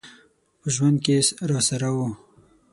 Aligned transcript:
په 0.59 0.67
ژوند 0.75 0.97
کي 1.05 1.15
راسره 1.49 1.89
و. 1.95 1.97